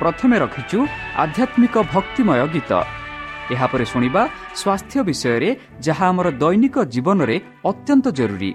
ପ୍ରଥମେ 0.00 0.36
ରଖିଛୁ 0.38 0.78
ଆଧ୍ୟାତ୍ମିକ 1.22 1.74
ଭକ୍ତିମୟ 1.92 2.40
ଗୀତ। 2.54 2.72
ଏହାପରେ 3.54 3.84
ଶୁଣିବା 3.84 4.22
ସ୍ୱାସ୍ଥ୍ୟ 4.54 5.00
ବିଷୟରେ 5.08 5.50
ଯାହା 5.82 6.04
ଆମର 6.08 6.26
ଦୈନିକ 6.42 6.76
ଜୀବନରେ 6.94 7.36
ଅତ୍ୟନ୍ତ 7.70 8.06
ଜରୁରୀ। 8.18 8.52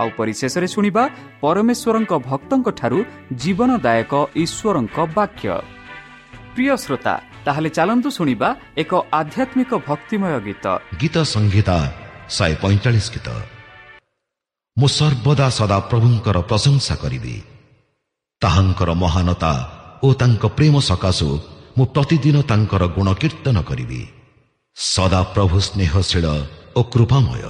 ଆଉ 0.00 0.08
ପରିଶେଷରେ 0.18 0.66
ଶୁଣିବା 0.66 1.02
ପରମେଶ୍ୱରଙ୍କ 1.40 2.12
ଭକ୍ତଙ୍କଠାରୁ 2.28 2.98
ଜୀବନଦାୟକ 3.42 4.12
ଈଶ୍ୱରଙ୍କ 4.36 4.96
ବାକ୍ୟ। 5.16 5.48
ପ୍ରିୟ 6.54 6.76
ଶ୍ରୋତା 6.76 7.14
ତାହେଲେ 7.44 7.70
ଚାଲନ୍ତୁ 7.70 8.08
ଶୁଣିବା 8.10 8.48
ଏକ 8.76 8.92
ଆଧ୍ୟାତ୍ମିକ 9.12 9.70
ଭକ୍ତିମୟ 9.88 10.32
ଗୀତ। 10.46 10.64
ଗୀତ 11.00 11.16
ସଂହିତା 11.34 11.76
ଶହେ 12.28 12.54
ପଇଁଚାଳିଶ 12.62 13.06
ଗୀତ। 13.14 13.28
ମୁଁ 14.76 14.88
ସର୍ବଦା 14.88 15.46
ସଦା 15.50 15.78
ପ୍ରଭୁଙ୍କର 15.90 16.36
ପ୍ରଶଂସା 16.50 16.94
କରିବି। 17.02 17.36
ତାହାଙ୍କର 18.42 18.90
ମହାନତା 18.92 19.52
ଓ 20.02 20.12
ତାଙ୍କ 20.12 20.46
ପ୍ରେମ 20.46 20.80
ସକାଶୁ 20.80 21.28
ମୁଁ 21.78 21.86
ପ୍ରତିଦିନ 21.86 22.42
ତାଙ୍କର 22.42 22.86
ଗୁଣ 22.86 23.08
କୀର୍ତ୍ତନ 23.14 23.62
କରିବି। 23.62 24.06
ସଦା 24.76 25.22
ପ୍ରଭୁ 25.22 25.60
ସ୍ନେହଶୀଳ 25.60 26.26
ଓ 26.76 26.82
କୃପାମୟ। 26.82 27.42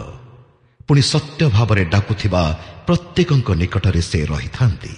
ପୁଣି 0.89 1.03
ସତ୍ୟ 1.03 1.49
ଭାବରେ 1.49 1.85
ଡାକୁଥିବା 1.85 2.43
ପ୍ରତ୍ୟେକଙ୍କ 2.87 3.51
ନିକଟରେ 3.51 4.03
ସେ 4.03 4.27
ରହିଥାନ୍ତି। 4.27 4.95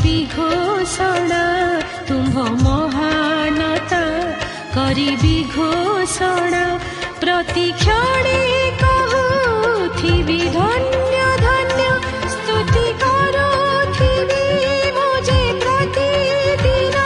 କରିବି 0.00 0.20
ଘୋଷଣା 0.32 1.40
ତୁମ୍ଭ 2.08 2.36
ମହାନତା 2.60 4.00
କରିବି 4.76 5.34
ଘୋଷଣା 5.52 6.62
ପ୍ରତି 7.20 7.66
କ୍ଷଣେ 7.82 8.38
କହୁଥିବି 8.80 10.38
ଧନ୍ୟ 10.56 11.20
ଧନ୍ୟ 11.44 11.90
ସ୍ତୁତି 12.34 12.86
କରୁଥିବି 13.02 14.42
ମୁଁ 14.96 15.12
ଯେ 15.28 15.40
ପ୍ରତିଦିନ 15.64 16.96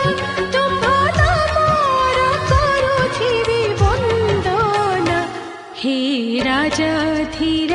ତୁମ୍ଭ 0.54 0.84
ନାମର 1.18 2.18
କରୁଥିବି 2.52 3.60
ବନ୍ଦନା 3.82 5.20
ହେ 5.82 5.98
ରାଜା 6.50 6.92
ଧୀରାଜ 7.38 7.73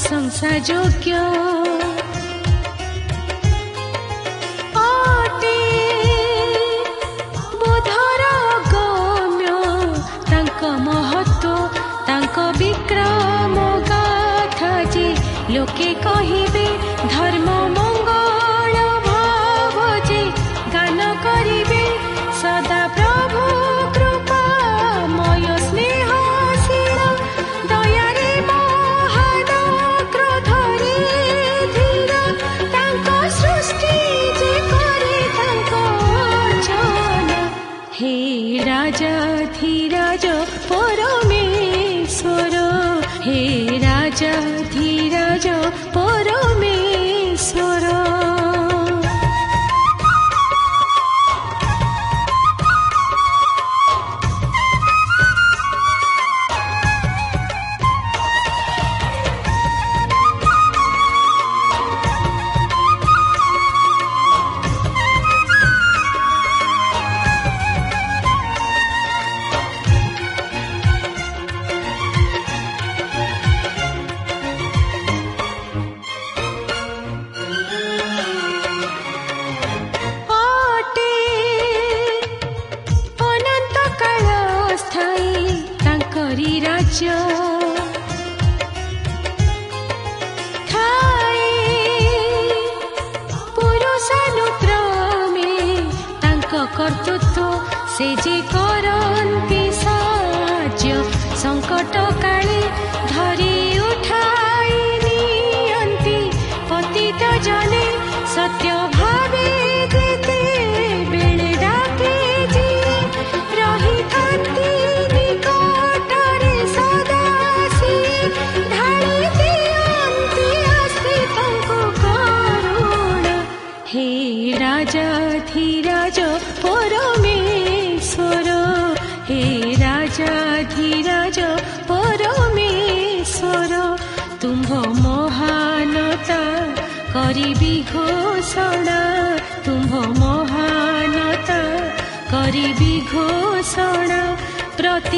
प्रशंसा 0.00 0.50
क्यो 1.04 1.79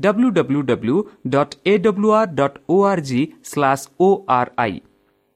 W 0.00 0.28
W 0.30 0.60
W 0.62 0.96
dot 1.34 1.54
A 1.66 1.74
W 1.78 2.08
R 2.18 2.30
dot 2.38 2.58
O 2.68 2.76
R 2.90 3.02
G 3.08 3.20
slash 3.50 3.84
O 4.00 4.08
R 4.38 4.50
I 4.58 4.76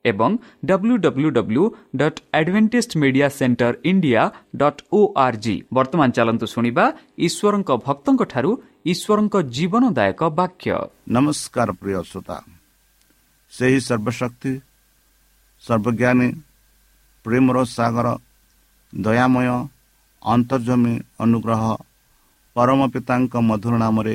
ଏବଂ 0.04 0.30
W 0.64 0.96
W 1.04 1.30
W 1.30 1.64
dot 1.96 2.20
Adventist 2.38 2.92
media 3.02 3.28
centre 3.38 3.74
India 3.84 4.22
dot 4.56 4.80
O 4.92 5.00
R 5.24 5.38
G 5.44 5.56
ବର୍ତ୍ତମାନ 5.76 6.08
ଚାଲନ୍ତୁ 6.16 6.46
ଶୁଣିବା 6.54 6.84
ଈଶ୍ୱରଙ୍କ 7.26 7.70
ଭକ୍ତଙ୍କଠାରୁ 7.86 8.50
ଈଶ୍ୱରଙ୍କ 8.92 9.34
ଜୀବନଦାୟକ 9.56 10.20
ବାକ୍ୟ। 10.38 10.70
ନମସ୍କାର 11.16 11.68
ପ୍ରିୟ 11.80 12.02
ଶ୍ରୋତା। 12.10 12.36
ସେହି 13.52 13.78
ସର୍ବଶକ୍ତି 13.88 14.52
ସର୍ବଜ୍ଞାନୀ 15.64 16.28
ପ୍ରେମର 17.24 17.56
ସାଗର 17.76 18.08
ଦୟାମୟ 18.92 19.48
ଅନ୍ତର୍ଜମୀ 20.22 20.94
ଅନୁଗ୍ରହ 21.24 21.62
ପରମ 22.56 22.80
ପିତାଙ୍କ 22.94 23.34
ମଧୁର 23.48 23.74
ନାମରେ 23.84 24.14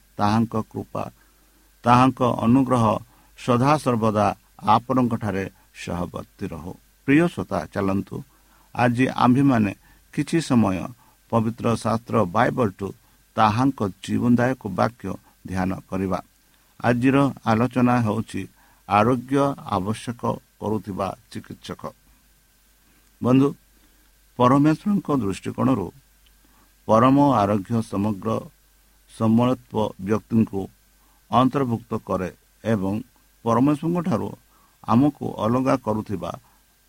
ତାହାଙ୍କ 0.17 0.53
କୃପା 0.71 1.03
ତାହାଙ୍କ 1.83 2.19
ଅନୁଗ୍ରହ 2.45 2.85
ସଦାସର୍ବଦା 3.39 4.27
ଆପଣଙ୍କଠାରେ 4.75 5.45
ସହବର୍ତ୍ତୀ 5.81 6.45
ରହୁ। 6.53 6.71
ପ୍ରିୟ 7.07 7.25
ଶ୍ରୋତା 7.33 7.59
ଚାଲନ୍ତୁ। 7.73 8.15
ଆଜି 8.75 9.05
ଆମ୍ଭେମାନେ 9.23 9.71
କିଛି 10.13 10.37
ସମୟ 10.49 10.77
ପବିତ୍ର 11.31 11.65
ଶାସ୍ତ୍ର 11.83 12.15
ବାଇବଲଠୁ 12.35 12.87
ତାହାଙ୍କ 13.35 13.79
ଜୀବନଦାୟକ 14.03 14.61
ବାକ୍ୟ 14.79 15.05
ଧ୍ୟାନ 15.47 15.69
କରିବା। 15.89 16.19
ଆଜିର 16.79 17.17
ଆଲୋଚନା 17.49 17.95
ହେଉଛି 18.05 18.41
ଆରୋଗ୍ୟ 18.89 19.35
ଆବଶ୍ୟକ 19.75 20.21
କରୁଥିବା 20.59 21.07
ଚିକିତ୍ସକ। 21.31 21.81
ବନ୍ଧୁ 23.21 23.47
ପରମେଶ୍ୱରଙ୍କ 24.39 25.07
ଦୃଷ୍ଟିକୋଣରୁ 25.21 25.87
ପରମ 26.87 27.17
ଆରୋଗ୍ୟ 27.41 27.73
ସମଗ୍ର 27.91 28.29
ସମ୍ବଳତ୍ୱ 29.17 29.93
ବ୍ୟକ୍ତିଙ୍କୁ 30.07 30.61
ଅନ୍ତର୍ଭୁକ୍ତ 31.31 31.91
କରେ 32.07 32.29
ଏବଂ 32.63 32.93
ପରମେଶ୍ୱରଙ୍କଠାରୁ 33.45 34.29
ଆମକୁ 34.83 35.25
ଅଲଗା 35.45 35.75
କରୁଥିବା 35.85 36.31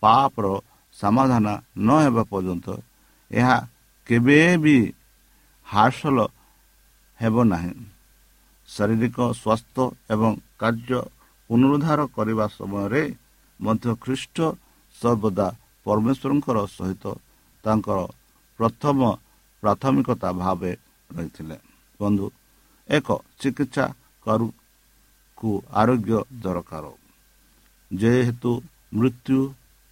ପାପର 0.02 0.46
ସମାଧାନ 0.96 1.46
ନ 1.78 1.88
ହେବା 2.04 2.22
ପର୍ଯ୍ୟନ୍ତ 2.32 2.66
ଏହା 3.30 3.56
କେବେ 4.06 4.38
ବି 4.62 4.76
ହାସଲ 5.66 6.18
ହେବ 7.20 7.36
ନାହିଁ। 7.52 7.74
ଶାରୀରିକ 8.68 9.18
ସ୍ୱାସ୍ଥ୍ୟ 9.40 9.84
ଏବଂ 10.14 10.30
କାର୍ଯ୍ୟ 10.60 11.00
ପୁନରୁଦ୍ଧାର 11.50 12.00
କରିବା 12.16 12.46
ସମୟରେ 12.58 13.02
ମଧ୍ୟ 13.60 13.86
ଖ୍ରୀଷ୍ଟ 14.04 14.36
ସର୍ବଦା 14.94 15.48
ପରମେଶ୍ୱରଙ୍କର 15.86 16.58
ସହିତ 16.76 17.04
ତାଙ୍କର 17.64 17.98
ପ୍ରଥମ 18.58 18.98
ପ୍ରାଥମିକତା 19.62 20.28
ଭାବେ 20.42 20.72
ରହିଥିଲେ। 21.10 21.56
ବନ୍ଧୁ। 22.02 22.26
ଏକ 22.88 23.08
ଚିକିତ୍ସା 23.40 23.86
କରୁକୁ 24.26 25.50
ଆରୋଗ୍ୟ 25.72 26.18
ଦରକାର। 26.42 26.84
ଯେହେତୁ 27.90 28.50
ମୃତ୍ୟୁ 28.94 29.38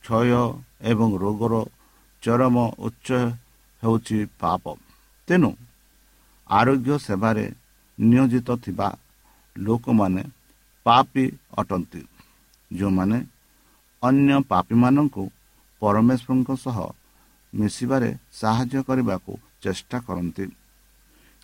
କ୍ଷୟ 0.04 0.42
ଏବଂ 0.90 1.08
ରୋଗର 1.22 1.54
ଚରମ 2.22 2.56
ଉଚ୍ଚ 2.78 3.08
ହେଉଛି 3.82 4.18
ପାପ। 4.40 4.64
ତେଣୁ 5.28 5.50
ଆରୋଗ୍ୟ 6.50 6.92
ସେବାରେ 7.06 7.44
ନିୟୋଜିତ 7.98 8.48
ଥିବା 8.64 8.88
ଲୋକମାନେ 9.56 10.22
ପାପୀ 10.86 11.24
ଅଟନ୍ତି। 11.58 12.02
ଯେଉଁମାନେ 12.70 13.18
ଅନ୍ୟ 14.02 14.32
ପାପୀମାନଙ୍କୁ 14.50 15.24
ପରମେଶ୍ୱରଙ୍କ 15.82 16.50
ସହ 16.64 16.78
ମିଶିବାରେ 17.52 18.10
ସାହାଯ୍ୟ 18.40 18.82
କରିବାକୁ 18.88 19.32
ଚେଷ୍ଟା 19.62 19.98
କରନ୍ତି। 20.06 20.44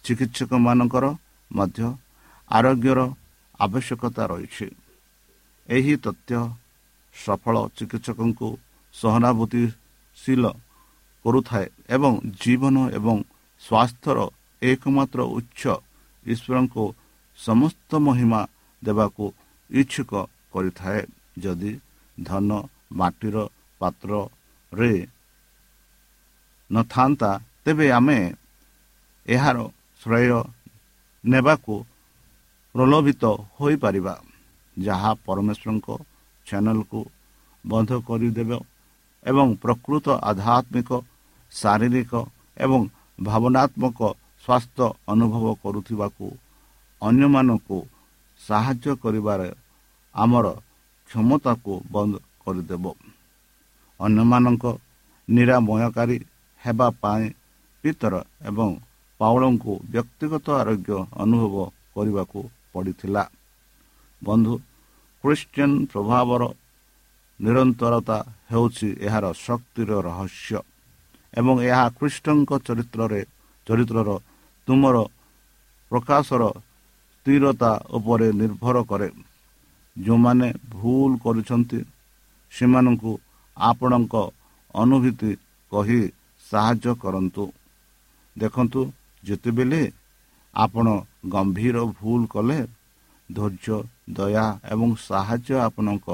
ଚିକିତ୍ସକମାନଙ୍କର 0.06 1.04
ମଧ୍ୟ 1.50 1.80
ଆରୋଗ୍ୟର 2.50 3.00
ଆବଶ୍ୟକତା 3.60 4.22
ରହିଛି। 4.32 4.66
ଏହି 5.68 5.94
ତଥ୍ୟ 6.04 6.40
ସଫଳ 7.14 7.56
ଚିକିତ୍ସକଙ୍କୁ 7.76 8.48
ସହାନୁଭୂତିଶୀଳ 8.94 10.44
କରୁଥାଏ 11.24 11.66
ଏବଂ 11.96 12.12
ଜୀବନ 12.42 12.76
ଏବଂ 12.98 13.16
ସ୍ୱାସ୍ଥ୍ୟର 13.62 14.18
ଏକମାତ୍ର 14.62 15.20
ଉଚ୍ଚ 15.36 15.62
ଈଶ୍ୱରଙ୍କୁ 16.26 16.84
ସମସ୍ତ 17.38 17.90
ମହିମା 18.06 18.40
ଦେବାକୁ 18.82 19.24
ଇଚ୍ଛୁକ 19.70 20.12
କରିଥାଏ। 20.52 21.00
ଯଦି 21.36 21.72
ଧନ 22.18 22.50
ମାଟିର 23.00 23.36
ପାତ୍ରରେ 23.80 24.92
ନଥାନ୍ତା 26.70 27.30
ତେବେ 27.64 27.86
ଆମେ 27.98 28.18
ଏହାର 29.28 29.58
ଶ୍ରେୟ 30.06 30.34
ନେବାକୁ 31.24 31.74
ପ୍ରଲୋଭିତ 32.74 33.22
ହୋଇପାରିବା। 33.56 34.14
ଯାହା 34.76 35.10
ପରମେଶ୍ୱରଙ୍କ 35.26 35.88
ଚ୍ୟାନେଲକୁ 36.46 37.00
ବନ୍ଦ 37.64 37.90
କରିଦେବ 38.08 38.50
ଏବଂ 39.24 39.46
ପ୍ରକୃତ 39.62 40.06
ଆଧ୍ୟାତ୍ମିକ 40.30 40.90
ଶାରୀରିକ 41.52 42.12
ଏବଂ 42.64 42.80
ଭାବନାତ୍ମକ 43.18 44.00
ସ୍ୱାସ୍ଥ୍ୟ 44.44 44.86
ଅନୁଭବ 45.12 45.44
କରୁଥିବାକୁ 45.62 46.26
ଅନ୍ୟମାନଙ୍କୁ 47.02 47.78
ସାହାଯ୍ୟ 48.40 48.88
କରିବାରେ 49.02 49.48
ଆମର 50.14 50.46
କ୍ଷମତାକୁ 51.10 51.72
ବନ୍ଦ 51.94 52.14
କରିଦେବ। 52.42 52.84
ଅନ୍ୟମାନଙ୍କ 54.00 54.64
ନିରାମୟକାରୀ 55.28 56.18
ହେବା 56.62 56.88
ପାଇଁ 57.02 57.24
ପିତର 57.84 58.14
ଏବଂ 58.48 58.70
ପାଉଳଙ୍କୁ 59.20 59.72
ବ୍ୟକ୍ତିଗତ 59.92 60.46
ଆରୋଗ୍ୟ 60.60 60.98
ଅନୁଭବ 61.22 61.54
କରିବାକୁ 61.94 62.40
ପଡ଼ିଥିଲା। 62.72 63.22
ବନ୍ଧୁ 64.22 64.54
ଖ୍ରୀଷ୍ଟିଆନ 65.24 65.72
ପ୍ରଭାବର 65.92 66.42
ନିରନ୍ତରତା 67.40 68.18
ହେଉଛି 68.50 68.88
ଏହାର 69.06 69.24
ଶକ୍ତିର 69.46 69.90
ରହସ୍ୟ 70.08 70.58
ଏବଂ 71.32 71.54
ଏହା 71.70 71.86
ଖ୍ରୀଷ୍ଟଙ୍କ 71.98 72.50
ଚରିତ୍ରରେ 72.66 73.20
ଚରିତ୍ରର 73.66 74.10
ତୁମର 74.68 74.96
ପ୍ରକାଶର 75.90 76.42
ସ୍ଥିରତା 77.14 77.72
ଉପରେ 77.96 78.28
ନିର୍ଭର 78.40 78.76
କରେ। 78.90 79.08
ଯେଉଁମାନେ 79.96 80.48
ଭୁଲ 80.72 81.10
କରୁଛନ୍ତି 81.24 81.80
ସେମାନଙ୍କୁ 82.52 83.12
ଆପଣଙ୍କ 83.56 84.14
ଅନୁଭୂତି 84.74 85.30
କହି 85.72 86.00
ସାହାଯ୍ୟ 86.44 86.92
କରନ୍ତୁ। 87.02 87.44
ଦେଖନ୍ତୁ 88.36 88.80
ଯେତେବେଳେ 89.26 89.82
ଆପଣ 90.54 90.86
ଗମ୍ଭୀର 91.32 91.76
ଭୁଲ 91.98 92.20
କଲେ 92.34 92.58
ଧୈର୍ଯ୍ୟ 93.28 93.78
ଦୟା 94.16 94.46
ଏବଂ 94.72 94.90
ସାହାଯ୍ୟ 95.08 95.54
ଆପଣଙ୍କ 95.66 96.08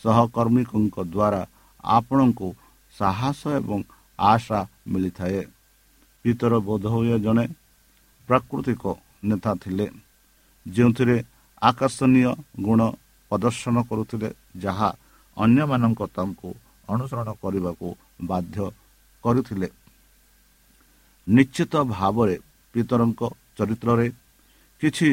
ସହକର୍ମୀଙ୍କ 0.00 0.96
ଦ୍ୱାରା 1.14 1.42
ଆପଣଙ୍କୁ 1.84 2.48
ସାହସ 2.94 3.40
ଏବଂ 3.58 3.80
ଆଶା 4.18 4.60
ମିଳିଥାଏ। 4.90 5.40
ପିତର 6.24 6.52
ବୋଧ 6.68 6.84
ହୁଏ 6.94 7.16
ଜଣେ 7.24 7.44
ପ୍ରାକୃତିକ 8.28 8.82
ନେତା 9.28 9.52
ଥିଲେ 9.62 9.86
ଯେଉଁଥିରେ 10.66 11.16
ଆକର୍ଷଣୀୟ 11.62 12.30
ଗୁଣ 12.66 12.80
ପ୍ରଦର୍ଶନ 13.30 13.76
କରୁଥିଲେ 13.88 14.28
ଯାହା 14.64 14.88
ଅନ୍ୟମାନଙ୍କ 15.36 16.00
ତାଙ୍କୁ 16.16 16.48
ଅନୁସରଣ 16.88 17.28
କରିବାକୁ 17.42 17.88
ବାଧ୍ୟ 18.30 18.58
କରିଥିଲେ। 19.24 19.68
ନିଶ୍ଚିତ 21.26 21.74
ଭାବରେ 21.94 22.36
ପିତରଙ୍କ 22.72 23.20
ଚରିତ୍ରରେ 23.56 24.06
କିଛି 24.80 25.10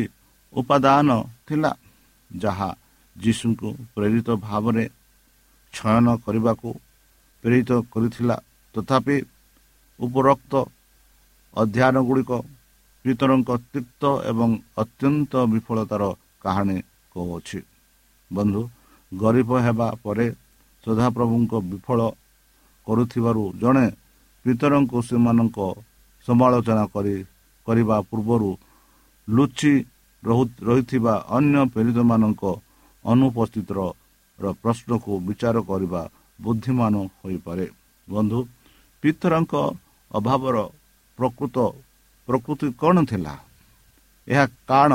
ଉପାଦାନ 0.53 1.07
ଥିଲା 1.47 1.71
ଯାହା 2.31 2.69
ଯୀଶୁଙ୍କୁ 3.15 3.69
ପ୍ରେରିତ 3.95 4.27
ଭାବରେ 4.45 4.85
ଛୟନ 5.73 6.07
କରିବାକୁ 6.25 6.69
ପ୍ରେରିତ 7.43 7.71
କରିଥିଲା। 7.93 8.35
ତଥାପି 8.75 9.17
ଉପରୋକ୍ତ 9.99 10.53
ଅଧ୍ୟୟନ 11.53 11.95
ଗୁଡ଼ିକ 12.07 12.31
ପିତରଙ୍କ 13.05 13.49
ତୀର୍ଥ 13.71 14.01
ଏବଂ 14.31 14.49
ଅତ୍ୟନ୍ତ 14.81 15.33
ବିଫଳତାର 15.53 16.03
କାହାଣୀ 16.43 16.77
କହୁଅଛି। 17.13 17.59
ବନ୍ଧୁ 18.31 18.61
ଗରିବ 19.11 19.51
ହେବା 19.65 19.87
ପରେ 20.03 20.27
ସଦାପ୍ରଭୁଙ୍କ 20.83 21.53
ବିଫଳ 21.71 21.99
କରୁଥିବାରୁ 22.87 23.43
ଜଣେ 23.61 23.85
ପିତରଙ୍କୁ 24.45 24.97
ସେମାନଙ୍କ 25.09 25.57
ସମାଲୋଚନା 26.27 26.83
କରି 26.93 27.15
କରିବା 27.69 27.97
ପୂର୍ବରୁ 28.09 28.49
ଲୁଚି 29.27 29.73
ରହିଥିବା 30.67 31.13
ଅନ୍ୟ 31.37 31.57
ପ୍ରେରିତମାନଙ୍କ 31.73 32.43
ଅନୁପସ୍ଥିତିର 33.05 33.79
ପ୍ରଶ୍ନକୁ 34.61 35.11
ବିଚାର 35.27 35.55
କରିବା 35.69 36.01
ବୁଦ୍ଧିମାନ 36.39 36.93
ହୋଇପାରେ। 37.19 37.65
ବନ୍ଧୁ 38.07 38.39
ପିତରଙ୍କ 39.03 39.53
ଅଭାବର 40.11 40.57
ପ୍ରକୃତ 41.19 41.57
ପ୍ରକୃତି 42.27 42.67
କ'ଣ 42.81 42.97
ଥିଲା? 43.11 43.33
ଏହା 44.27 44.45
କାଣ 44.69 44.91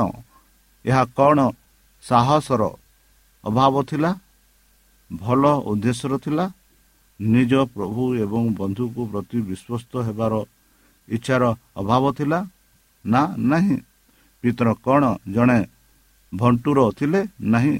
ଏହା 0.85 1.03
କ'ଣ 1.17 1.39
ସାହସର 2.03 2.63
ଅଭାବ 3.43 3.75
ଥିଲା? 3.89 4.11
ଭଲ 5.11 5.43
ଉଦ୍ଦେଶ୍ୟର 5.69 6.13
ଥିଲା? 6.25 6.45
ନିଜ 7.19 7.53
ପ୍ରଭୁ 7.75 8.01
ଏବଂ 8.23 8.43
ବନ୍ଧୁକୁ 8.59 9.01
ପ୍ରତି 9.11 9.37
ବିଶ୍ୱସ୍ତ 9.49 9.93
ହେବାର 10.07 10.33
ଇଚ୍ଛାର 11.07 11.43
ଅଭାବ 11.81 12.03
ଥିଲା? 12.17 12.39
ନା 13.05 13.21
ନାହିଁ। 13.51 13.77
ପିତର 14.43 14.67
କ'ଣ 14.85 15.03
ଜଣେ 15.35 15.59
ଭଣ୍ଟୁର 16.33 16.79
ଥିଲେ 16.99 17.21
ନାହିଁ। 17.53 17.75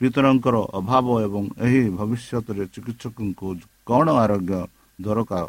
ପିତରଙ୍କର 0.00 0.56
ଅଭାବ 0.78 1.06
ଏବଂ 1.26 1.44
ଏହି 1.64 1.82
ଭବିଷ୍ୟତରେ 1.98 2.64
ଚିକିତ୍ସକଙ୍କୁ 2.74 3.48
କ'ଣ 3.88 4.06
ଆରୋଗ୍ୟ 4.22 4.60
ଦରକାର 4.98 5.44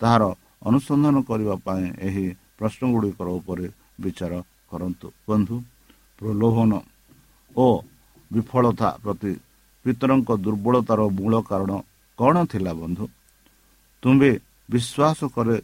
ତାହାର 0.00 0.22
ଅନୁସନ୍ଧାନ 0.68 1.16
କରିବା 1.28 1.54
ପାଇଁ 1.66 1.84
ଏହି 2.06 2.24
ପ୍ରଶ୍ନ 2.58 2.82
ଗୁଡ଼ିକର 2.92 3.28
ଉପରେ 3.38 3.66
ବିଚାର 4.02 4.32
କରନ୍ତୁ। 4.70 5.06
ବନ୍ଧୁ 5.28 5.56
ପ୍ରଲୋଭନ 6.18 6.72
ଓ 7.56 7.66
ବିଫଳତା 8.30 8.88
ପ୍ରତି 9.02 9.32
ପିତରଙ୍କ 9.84 10.28
ଦୁର୍ବଳତାର 10.44 11.00
ମୂଳ 11.18 11.34
କାରଣ 11.50 11.72
କ'ଣ 12.18 12.36
ଥିଲା 12.52 12.72
ବନ୍ଧୁ? 12.82 13.04
ତୁମ୍ଭେ 14.02 14.30
ବିଶ୍ୱାସ 14.68 15.18
କରେ 15.34 15.56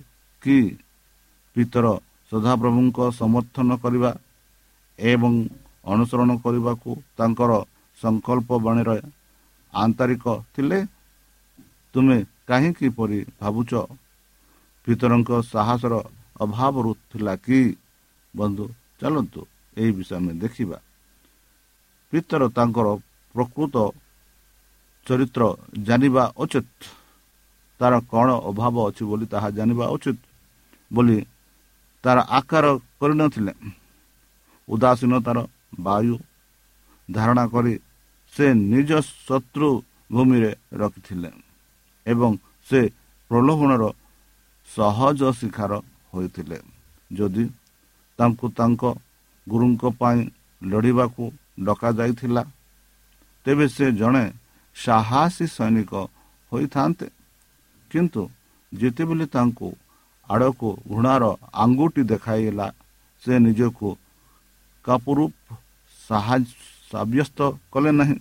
କି 0.43 0.57
ପିତର 1.57 1.87
ସଦାପ୍ରଭୁଙ୍କ 2.35 2.99
ସମର୍ଥନ 3.21 3.69
କରିବା 3.79 4.11
ଏବଂ 4.99 5.33
ଅନୁସରଣ 5.93 6.31
କରିବାକୁ 6.45 6.91
ତାଙ୍କର 7.19 7.53
ସଂକଳ୍ପ 7.99 8.51
ବାଣୀରେ 8.67 8.97
ଆନ୍ତରିକ 9.73 10.25
ଥିଲେ 10.55 10.79
ତୁମେ 11.95 12.17
କାହିଁକି 12.49 12.89
ପରି 12.99 13.19
ଭାବୁଛ? 13.41 13.73
ପିତରଙ୍କ 14.87 15.31
ସାହସର 15.53 15.95
ଅଭାବରୁ 16.45 16.91
ଥିଲା 17.11 17.35
କି? 17.47 17.61
ବନ୍ଧୁ 18.35 18.65
ଚାଲନ୍ତୁ 19.01 19.41
ଏହି 19.77 19.91
ବିଷୟ 19.97 20.13
ଆମେ 20.19 20.33
ଦେଖିବା। 20.43 20.79
ପିତର 22.13 22.43
ତାଙ୍କର 22.57 22.87
ପ୍ରକୃତ 23.35 23.77
ଚରିତ୍ର 25.07 25.43
ଜାଣିବା 25.87 26.25
ଉଚିତ। 26.43 26.67
ତାର 27.81 27.93
କ'ଣ 28.11 28.29
ଅଭାବ 28.51 28.75
ଅଛି 28.89 29.03
ବୋଲି 29.11 29.27
ତାହା 29.33 29.49
ଜାଣିବା 29.59 29.87
ଉଚିତ 29.95 30.19
ବୋଲି 30.91 31.19
ତାର 32.05 32.19
ଆକାର 32.39 32.65
କରିନଥିଲେ। 33.01 33.53
ଉଦାସୀନତାର 34.69 35.39
ବାୟୁ 35.87 36.17
ଧାରଣା 37.09 37.45
କରି 37.55 37.75
ସେ 38.33 38.47
ନିଜ 38.73 38.91
ଶତ୍ରୁ 39.27 39.69
ଭୂମିରେ 40.13 40.53
ରଖିଥିଲେ 40.81 41.31
ଏବଂ 42.07 42.31
ସେ 42.69 42.81
ପ୍ରଲୋଭନର 43.31 43.83
ସହଜ 44.69 45.21
ଶିକାର 45.41 45.73
ହୋଇଥିଲେ। 46.13 46.59
ଯଦି 47.11 47.45
ତାଙ୍କୁ 48.19 48.47
ତାଙ୍କ 48.59 48.83
ଗୁରୁଙ୍କ 49.47 49.83
ପାଇଁ 50.01 50.21
ଲଢ଼ିବାକୁ 50.63 51.23
ଡକାଯାଇଥିଲା 51.67 52.43
ତେବେ 53.47 53.67
ସେ 53.77 53.87
ଜଣେ 54.01 54.25
ସାହସୀ 54.77 55.47
ସୈନିକ 55.57 55.93
ହୋଇଥାନ୍ତେ। 56.53 57.07
କିନ୍ତୁ 57.91 58.23
ଯେତେବେଳେ 58.73 59.27
ତାଙ୍କୁ 59.35 59.69
ଆଡ଼କୁ 60.31 60.69
ଘୃଣାର 60.91 61.25
ଆଙ୍ଗୁଠି 61.63 62.03
ଦେଖାଇଲା 62.11 62.67
ସେ 63.23 63.33
ନିଜକୁ 63.45 63.89
କାପୁରୁ 64.85 65.25
ସାବ୍ୟସ୍ତ 66.91 67.39
କଲେ 67.73 67.91
ନାହିଁ। 68.01 68.17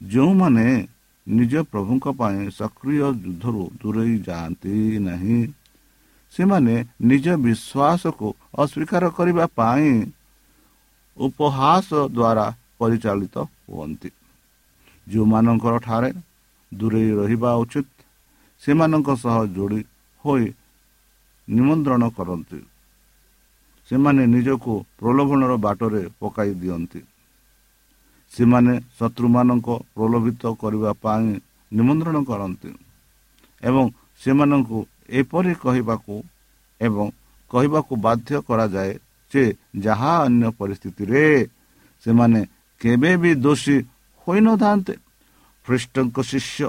ଯେଉଁମାନେ 0.00 0.66
ନିଜ 1.26 1.54
ପ୍ରଭୁଙ୍କ 1.72 2.06
ପାଇଁ 2.20 2.40
ସକ୍ରିୟ 2.50 2.98
ଯୁଦ୍ଧରୁ 3.22 3.62
ଦୂରେଇ 3.80 4.14
ଯାଆନ୍ତି 4.28 4.74
ନାହିଁ 5.08 5.38
ସେମାନେ 6.34 6.74
ନିଜ 7.10 7.26
ବିଶ୍ୱାସକୁ 7.44 8.26
ଅସ୍ୱୀକାର 8.62 9.04
କରିବା 9.16 9.44
ପାଇଁ 9.58 9.90
ଉପହାସ 11.16 11.88
ଦ୍ୱାରା 12.16 12.46
ପରିଚାଳିତ 12.78 13.36
ହୁଅନ୍ତି। 13.66 14.10
ଯେଉଁମାନଙ୍କର 15.06 15.74
ଠାରେ 15.86 16.10
ଦୂରେଇ 16.72 17.10
ରହିବା 17.20 17.50
ଉଚିତ 17.62 17.88
ସେମାନଙ୍କ 18.62 19.08
ସହ 19.22 19.36
ଯୋଡ଼ି 19.56 19.80
ହୋଇ 20.24 20.46
ନିମନ୍ତ୍ରଣ 21.50 22.02
କରନ୍ତି। 22.16 22.60
ସେମାନେ 23.90 24.22
ନିଜକୁ 24.34 24.72
ପ୍ରଲୋଭନର 24.98 25.52
ବାଟରେ 25.64 26.02
ପକାଇ 26.20 26.50
ଦିଅନ୍ତି। 26.62 27.00
ସେମାନେ 28.32 28.74
ଶତ୍ରୁମାନଙ୍କ 28.98 29.68
ପ୍ରଲୋଭିତ 29.94 30.42
କରିବା 30.62 30.90
ପାଇଁ 31.02 31.28
ନିମନ୍ତ୍ରଣ 31.72 32.16
କରନ୍ତି 32.30 32.70
ଏବଂ 33.62 33.84
ସେମାନଙ୍କୁ 34.20 34.78
ଏପରି 35.10 35.52
କହିବାକୁ 35.64 36.14
ଏବଂ 36.80 37.06
କହିବାକୁ 37.50 37.92
ବାଧ୍ୟ 38.06 38.32
କରାଯାଏ 38.48 38.92
ଯେ 39.32 39.42
ଯାହା 39.76 40.12
ଅନ୍ୟ 40.26 40.46
ପରିସ୍ଥିତିରେ 40.58 41.24
ସେମାନେ 42.04 42.40
କେବେ 42.80 43.12
ବି 43.22 43.30
ଦୋଷୀ 43.44 43.76
ହୋଇନଥାନ୍ତେ। 44.22 44.94
ଖ୍ରୀଷ୍ଟଙ୍କ 45.66 46.16
ଶିଷ୍ୟ 46.30 46.66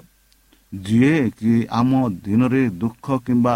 ଯିଏ 0.74 1.16
କି 1.38 1.54
ଆମ 1.80 1.92
ଦିନରେ 2.26 2.64
ଦୁଃଖ 2.82 3.06
କିମ୍ବା 3.26 3.56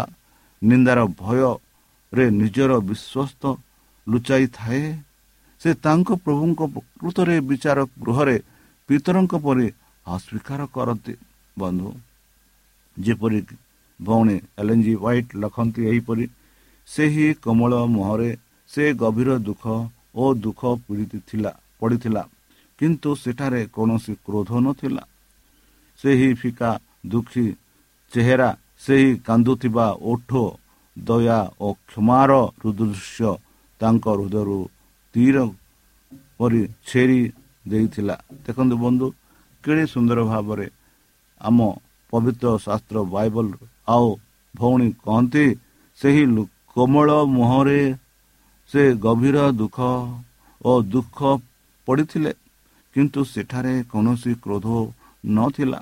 ନିନ୍ଦାର 0.62 1.00
ଭୟରେ 1.20 2.24
ନିଜର 2.40 2.70
ବିଶ୍ୱସ୍ତ 2.88 3.42
ଲୁଚାଇଥାଏ। 4.06 4.84
ସେ 5.60 5.70
ତାଙ୍କ 5.84 6.08
ପ୍ରଭୁଙ୍କ 6.24 6.60
ପ୍ରକୃତରେ 6.74 7.36
ବିଚାର 7.48 7.78
ଗୃହରେ 8.04 8.36
ପିତରଙ୍କ 8.88 9.32
ପରି 9.44 9.66
ଅସ୍ୱୀକାର 10.06 10.60
କରନ୍ତି। 10.74 11.14
ବନ୍ଧୁ 11.58 11.90
ଯେପରି 12.96 13.40
ଭଉଣୀ 14.00 14.36
ଏଲ୍ 14.60 14.82
ଜି 14.84 14.94
ହ୍ୱାଇଟ୍ 15.02 15.30
ଲେଖନ୍ତି 15.42 15.80
ଏହିପରି 15.90 16.24
ସେହି 16.88 17.26
କୋମଳ 17.44 17.72
ମୁହଁରେ 17.94 18.30
ସେ 18.70 18.84
ଗଭୀର 19.00 19.30
ଦୁଃଖ 19.46 19.64
ଓ 20.14 20.24
ଦୁଃଖ 20.44 20.62
ପୀଡ଼ିତ 20.84 21.12
ଥିଲା 21.28 21.52
ପଡ଼ିଥିଲା। 21.80 22.22
କିନ୍ତୁ 22.78 23.10
ସେଠାରେ 23.22 23.60
କୌଣସି 23.74 24.12
କ୍ରୋଧ 24.24 24.50
ନଥିଲା। 24.64 25.04
ସେହି 25.98 26.28
ଫିକା 26.40 26.70
ଦୁଃଖୀ 27.12 27.46
ଚେହେରା 28.12 28.50
ସେହି 28.80 29.10
କାନ୍ଦୁଥିବା 29.26 29.86
ଓଠ 30.10 30.30
ଦୟା 30.96 31.40
ଓ 31.60 31.68
କ୍ଷମାର 31.88 32.32
ହୃଦୃଶ୍ୟ 32.60 33.30
ତାଙ୍କ 33.80 34.04
ହୃଦୟରୁ 34.18 34.58
ତୀର 35.14 35.36
ପରି 36.38 36.62
ଛେରି 36.88 37.20
ଦେଇଥିଲା। 37.64 38.16
ଦେଖନ୍ତୁ 38.46 38.74
ବନ୍ଧୁ 38.84 39.06
କେଡ଼େ 39.64 39.84
ସୁନ୍ଦର 39.94 40.18
ଭାବରେ 40.32 40.66
ଆମ 41.40 41.58
ପବିତ୍ର 42.12 42.46
ଶାସ୍ତ୍ର 42.64 42.96
ବାଇବଲ 43.14 43.46
ଆଉ 43.94 44.08
ଭଉଣୀ 44.54 44.88
କହନ୍ତି 45.04 45.44
ସେହି 45.98 46.24
କୋମଳ 46.76 47.08
ମୁହଁରେ 47.34 47.80
ସେ 48.70 48.82
ଗଭୀର 49.04 49.36
ଦୁଃଖ 49.60 49.78
ଓ 50.60 50.72
ଦୁଃଖ 50.94 51.18
ପଡ଼ିଥିଲେ 51.88 52.32
କିନ୍ତୁ 52.96 53.20
ସେଠାରେ 53.32 53.74
କୌଣସି 53.92 54.32
କ୍ରୋଧ 54.42 54.66
ନଥିଲା। 55.24 55.80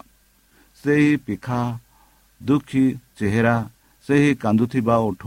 ସେହି 0.84 1.12
ପିଖା 1.26 1.60
ଦୁଃଖୀ 2.40 2.84
ଚେହେରା 3.18 3.56
ସେହି 4.06 4.30
କାନ୍ଦୁଥିବା 4.42 4.94
ଓଠ 5.08 5.24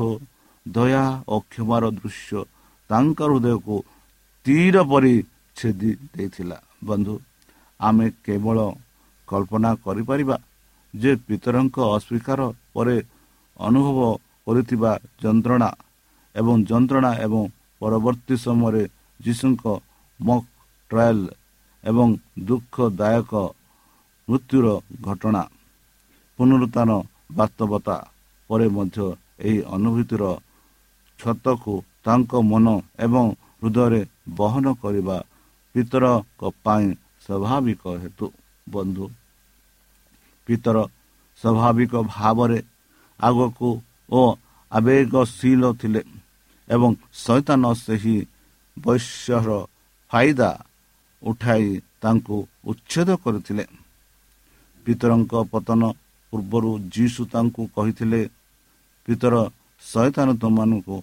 ଦୟା 0.65 1.05
ଓ 1.27 1.35
କ୍ଷମାର 1.51 1.83
ଦୃଶ୍ୟ 1.97 2.39
ତାଙ୍କ 2.89 3.19
ହୃଦୟକୁ 3.29 3.75
ତୀର 4.45 4.75
ପରି 4.91 5.15
ଛେଦି 5.57 5.91
ଦେଇଥିଲା। 6.13 6.57
ବନ୍ଧୁ 6.87 7.15
ଆମେ 7.79 8.07
କେବଳ 8.25 8.57
କଳ୍ପନା 9.27 9.71
କରିପାରିବା 9.85 10.35
ଯେ 10.93 11.11
ପିତରଙ୍କ 11.25 11.77
ଅସ୍ୱୀକାର 11.95 12.39
ପରେ 12.73 12.97
ଅନୁଭବ 13.59 13.99
କରିଥିବା 14.47 14.91
ଯନ୍ତ୍ରଣା 15.23 15.69
ଏବଂ 16.35 16.55
ଯନ୍ତ୍ରଣା 16.69 17.11
ଏବଂ 17.25 17.41
ପରବର୍ତ୍ତୀ 17.81 18.35
ସମୟରେ 18.45 18.83
ଯୀଶୁଙ୍କ 19.19 19.63
ମକ୍ 20.19 20.47
ଟ୍ରାଏଲ୍ 20.91 21.25
ଏବଂ 21.83 22.07
ଦୁଃଖଦାୟକ 22.47 23.31
ମୃତ୍ୟୁର 24.27 24.65
ଘଟଣା 25.07 25.43
ପୁନରୁତ୍ଥାନ 26.37 26.89
ବାସ୍ତବତା 27.37 27.95
ପରେ 28.49 28.67
ମଧ୍ୟ 28.77 28.97
ଏହି 29.39 29.59
ଅନୁଭୂତିର 29.75 30.23
ଛତକୁ 31.19 31.73
ତାଙ୍କ 32.05 32.31
ମନ 32.51 32.65
ଏବଂ 33.05 33.25
ହୃଦୟରେ 33.61 34.01
ବହନ 34.39 34.65
କରିବା 34.81 35.17
ପିତରଙ୍କ 35.75 36.41
ପାଇଁ 36.63 36.87
ସ୍ୱାଭାବିକ 37.23 37.83
ହେତୁ। 38.03 38.27
ବନ୍ଧୁ 38.67 39.05
ପିତର 40.47 40.77
ସ୍ୱାଭାବିକ 41.41 41.93
ଭାବରେ 42.13 42.59
ଆଗକୁ 43.19 43.69
ଓ 44.11 44.21
ଆବେଗଶୀଳ 44.71 45.63
ଥିଲେ 45.81 46.01
ଏବଂ 46.67 46.91
ଶୈତାନ 47.23 47.63
ସେହି 47.83 48.17
ବୈଶ୍ୟର 48.77 49.49
ଫାଇଦା 50.11 50.49
ଉଠାଇ 51.21 51.67
ତାଙ୍କୁ 52.01 52.37
ଉଚ୍ଛେଦ 52.69 53.09
କରିଥିଲେ। 53.23 53.65
ପିତରଙ୍କ 54.85 55.33
ପତନ 55.51 55.81
ପୂର୍ବରୁ 56.29 56.71
ଯୀଶୁ 56.93 57.21
ତାଙ୍କୁ 57.33 57.61
କହିଥିଲେ 57.75 58.21
ପିତର 59.07 59.35
ଶୈତାନ 59.81 60.27
ତୁମମାନଙ୍କୁ 60.41 60.95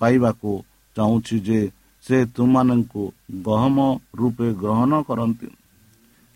ପାଇବାକୁ 0.00 0.50
ଚାହୁଁଛି 0.96 1.36
ଯେ 1.46 1.60
ସେ 2.04 2.16
ତୁମମାନଙ୍କୁ 2.36 3.02
ଗହମ 3.46 3.76
ରୂପେ 4.18 4.48
ଗ୍ରହଣ 4.62 4.92
କରନ୍ତି। 5.08 5.48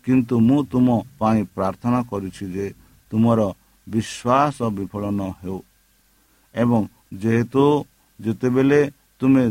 କିନ୍ତୁ 0.05 0.35
ମୁଁ 0.47 0.59
ତୁମ 0.71 0.87
ପାଇଁ 1.19 1.41
ପ୍ରାର୍ଥନା 1.55 1.99
କରିଛି 2.11 2.45
ଯେ 2.55 2.65
ତୁମର 3.11 3.39
ବିଶ୍ୱାସ 3.87 4.57
ବିଫଳ 4.77 5.03
ନ 5.19 5.21
ହେଉ। 5.41 5.59
ଏବଂ 6.55 6.81
ଯେହେତୁ 7.21 7.63
ଯେତେବେଳେ 8.19 8.79
ତୁମେ 9.19 9.43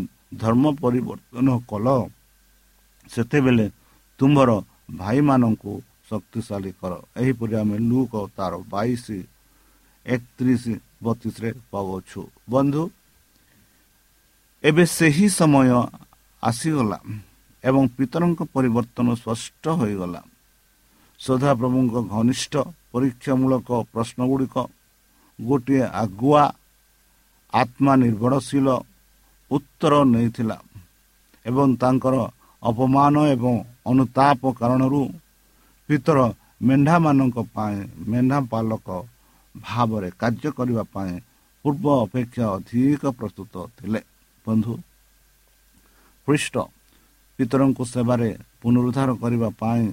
ଧର୍ମ 0.43 0.65
ପରିବର୍ତ୍ତନ 0.83 1.49
କଲ 1.71 1.87
ସେତେବେଳେ 3.11 3.67
ତୁମର 4.21 4.51
ଭାଇମାନଙ୍କୁ 5.01 5.73
ଶକ୍ତିଶାଳୀ 6.12 6.70
କର। 6.81 6.92
ଏହିପରି 7.20 7.55
ଆମେ 7.62 7.77
ଲୁକ 7.88 8.12
ତାର 8.37 8.53
ବାଇଶ 8.72 9.05
ଏକତିରିଶ 10.07 10.64
ବତିଶରେ 11.05 11.51
ପାଉଛୁ 11.72 12.20
ବନ୍ଧୁ 12.53 12.83
ଏବେ 14.64 14.85
ସେହି 14.98 15.27
ସମୟ 15.38 15.68
ଆସିଗଲା 16.42 16.98
ଏବଂ 17.64 17.83
ପିତରଙ୍କ 17.96 18.40
ପରିବର୍ତ୍ତନ 18.55 19.07
ସ୍ପଷ୍ଟ 19.22 19.64
ହୋଇଗଲା। 19.81 20.20
ସଦାପ୍ରଭୁଙ୍କ 21.20 21.94
ଘନିଷ୍ଠ 22.14 22.55
ପରୀକ୍ଷାମୂଳକ 22.92 23.68
ପ୍ରଶ୍ନ 23.92 24.20
ଗୁଡ଼ିକ 24.31 24.57
ଗୋଟିଏ 25.38 25.85
ଆଗୁଆ 26.03 26.44
ଆତ୍ମା 27.53 27.92
ନିର୍ଭରଶୀଳ 28.03 28.66
ଉତ୍ତର 29.51 29.92
ନେଇଥିଲା 30.12 30.57
ଏବଂ 31.46 31.68
ତାଙ୍କର 31.83 32.14
ଅପମାନ 32.62 33.14
ଏବଂ 33.35 33.55
ଅନୁତାପ 33.90 34.42
କାରଣରୁ 34.61 35.03
ପିତର 35.92 36.18
ମେଣ୍ଢାମାନଙ୍କ 36.68 37.37
ପାଇଁ 37.55 37.78
ମେଣ୍ଢା 38.11 38.38
ପାଲକ 38.52 38.88
ଭାବରେ 39.55 40.09
କାର୍ଯ୍ୟ 40.20 40.50
କରିବା 40.59 40.85
ପାଇଁ 40.94 41.12
ପୂର୍ବ 41.64 41.87
ଅପେକ୍ଷା 42.05 42.44
ଅଧିକ 42.57 43.02
ପ୍ରସ୍ତୁତ 43.18 43.55
ଥିଲେ। 43.76 44.00
ବନ୍ଧୁ 44.46 44.74
ପୃଷ୍ଠ 46.28 46.55
ପିତରଙ୍କୁ 47.38 47.83
ସେବାରେ 47.85 48.31
ପୁନରୁଦ୍ଧାର 48.61 49.11
କରିବା 49.22 49.48
ପାଇଁ 49.61 49.85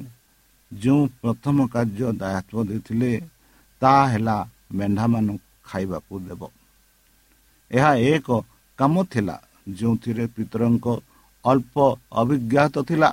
ଯେଉଁ 0.71 1.01
ପ୍ରଥମ 1.21 1.57
କାର୍ଯ୍ୟ 1.73 2.07
ଦାୟିତ୍ୱ 2.21 2.67
ଦେଇଥିଲେ 2.69 3.11
ତାହା 3.81 4.03
ହେଲା 4.11 4.37
ମେଣ୍ଢାମାନଙ୍କୁ 4.77 5.45
ଖାଇବାକୁ 5.67 6.13
ଦେବ। 6.27 6.41
ଏହା 7.71 7.91
ଏକ 8.13 8.27
କାମ 8.79 8.95
ଥିଲା 9.03 9.35
ଯେଉଁଥିରେ 9.77 10.25
ପିତରଙ୍କ 10.35 10.87
ଅଳ୍ପ 11.43 11.75
ଅଭିଜ୍ଞାତ 12.11 12.75
ଥିଲା। 12.89 13.09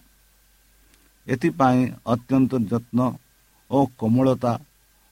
ଏଥିପାଇଁ 1.27 1.83
ଅତ୍ୟନ୍ତ 2.13 2.53
ଯତ୍ନ 2.71 2.99
ଓ 3.71 3.79
କୋମଳତା 3.99 4.53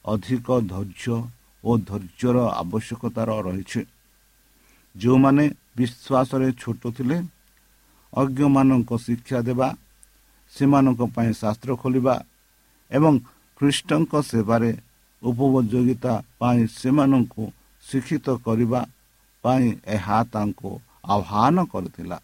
ଅଧିକ 0.04 0.46
ଧୈର୍ଯ୍ୟ 0.72 1.16
ଓ 1.64 1.70
ଧୈର୍ଯ୍ୟର 1.88 2.36
ଆବଶ୍ୟକତାର 2.62 3.28
ରହିଛି 3.46 3.80
ଯେଉଁମାନେ 4.94 5.44
ବିଶ୍ୱାସରେ 5.76 6.48
ଛୋଟ 6.60 6.82
ଥିଲେ 6.96 7.16
ଅଜ୍ଞମାନଙ୍କ 8.12 8.90
ଶିକ୍ଷା 9.06 9.38
ଦେବା 9.48 9.68
ସେମାନଙ୍କ 10.52 11.00
ପାଇଁ 11.14 11.30
ଶାସ୍ତ୍ର 11.40 11.70
ଖୋଲିବା 11.82 12.14
ଏବଂ 12.90 13.12
ଖ୍ରୀଷ୍ଟଙ୍କ 13.60 14.12
ସେବାରେ 14.30 14.70
ଉପଯୋଗିତା 15.22 16.12
ପାଇଁ 16.38 16.60
ସେମାନଙ୍କୁ 16.80 17.44
ଶିକ୍ଷିତ 17.84 18.26
କରିବା 18.46 18.80
ପାଇଁ 19.44 19.66
ଏହା 19.86 20.18
ତାଙ୍କୁ 20.32 20.70
ଆହ୍ୱାନ 21.14 21.56
କରିଥିଲା। 21.72 22.18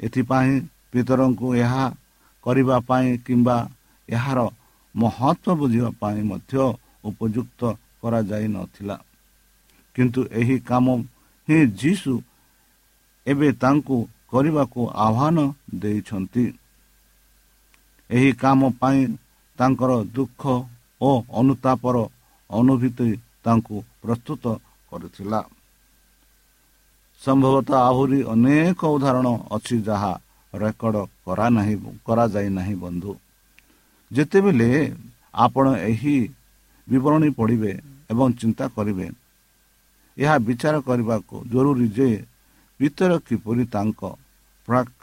ଏଥିପାଇଁ 0.00 0.52
ପିତରଙ୍କୁ 0.92 1.48
ଏହା 1.54 1.84
କରିବା 2.46 2.76
ପାଇଁ 2.88 3.08
କିମ୍ବା 3.26 3.56
ଏହାର 4.08 4.40
ମହତ୍ଵ 4.94 5.46
ବୁଝିବା 5.54 5.90
ପାଇଁ 6.00 6.20
ମଧ୍ୟ 6.22 6.54
ଉପଯୁକ୍ତ 7.04 7.60
କରାଯାଇନଥିଲା। 8.00 8.96
କିନ୍ତୁ 9.96 10.20
ଏହି 10.40 10.56
କାମ 10.60 10.86
ହିଁ 11.48 11.58
ଯୀଶୁ 11.80 12.12
ଏବେ 13.26 13.48
ତାଙ୍କୁ 13.62 13.96
କରିବାକୁ 14.30 14.80
ଆହ୍ୱାନ 15.06 15.38
ଦେଇଛନ୍ତି। 15.74 16.44
ଏହି 18.10 18.30
କାମ 18.32 18.60
ପାଇଁ 18.80 19.00
ତାଙ୍କର 19.58 19.92
ଦୁଃଖ 20.16 20.42
ଓ 21.00 21.10
ଅନୁତାପର 21.40 21.96
ଅନୁଭୂତି 22.50 23.08
ତାଙ୍କୁ 23.44 23.76
ପ୍ରସ୍ତୁତ 24.02 24.44
କରିଥିଲା। 24.90 25.40
ସମ୍ଭବତଃ 27.22 27.74
ଆହୁରି 27.88 28.20
ଅନେକ 28.24 28.80
ଉଦାହରଣ 28.94 29.28
ଅଛି 29.56 29.76
ଯାହା 29.82 30.12
ରେକର୍ଡ 30.54 30.96
କରା 31.24 31.46
ନାହିଁ 31.56 31.76
କରାଯାଇ 32.06 32.48
ନାହିଁ 32.58 32.76
ବନ୍ଧୁ। 32.84 33.12
ଯେତେବେଳେ 34.10 34.70
ଆପଣ 35.44 35.66
ଏହି 35.90 36.16
ବିବରଣୀ 36.88 37.28
ପଢ଼ିବେ 37.38 37.72
ଏବଂ 38.10 38.26
ଚିନ୍ତା 38.40 38.64
କରିବେ 38.76 39.06
ଏହା 40.16 40.36
ବିଚାର 40.48 40.74
କରିବାକୁ 40.88 41.34
ଜରୁରୀ 41.52 41.86
ଯେ 41.96 42.08
ଭିତର 42.80 43.12
କିପରି 43.26 43.64
ତାଙ୍କ 43.74 44.00
ପ୍ରାକ୍ 44.68 44.98